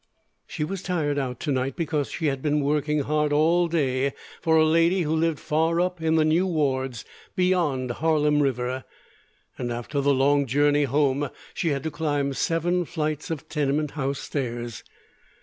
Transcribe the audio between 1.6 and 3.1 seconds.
because she had been working